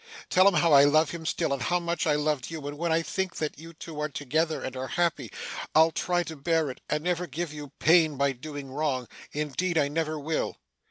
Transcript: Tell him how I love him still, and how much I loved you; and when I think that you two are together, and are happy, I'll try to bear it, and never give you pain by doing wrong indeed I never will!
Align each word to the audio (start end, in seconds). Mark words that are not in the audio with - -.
Tell 0.31 0.47
him 0.47 0.55
how 0.55 0.73
I 0.73 0.83
love 0.83 1.11
him 1.11 1.27
still, 1.27 1.53
and 1.53 1.61
how 1.61 1.79
much 1.79 2.07
I 2.07 2.15
loved 2.15 2.49
you; 2.49 2.65
and 2.67 2.75
when 2.75 2.91
I 2.91 3.03
think 3.03 3.35
that 3.35 3.59
you 3.59 3.71
two 3.71 3.99
are 3.99 4.09
together, 4.09 4.63
and 4.63 4.75
are 4.75 4.87
happy, 4.87 5.31
I'll 5.75 5.91
try 5.91 6.23
to 6.23 6.35
bear 6.35 6.71
it, 6.71 6.81
and 6.89 7.03
never 7.03 7.27
give 7.27 7.53
you 7.53 7.71
pain 7.77 8.17
by 8.17 8.31
doing 8.31 8.71
wrong 8.71 9.07
indeed 9.31 9.77
I 9.77 9.89
never 9.89 10.17
will! 10.17 10.57